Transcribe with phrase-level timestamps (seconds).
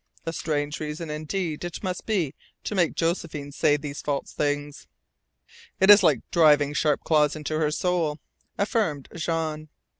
[0.25, 4.87] "A strange reason indeed it must be to make Josephine say these false things."
[5.79, 8.17] "It is like driving sharp claws into her soul,"
[8.57, 9.69] affirmed Jean.